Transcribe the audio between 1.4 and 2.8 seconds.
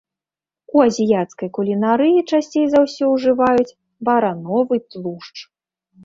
кулінарыі часцей за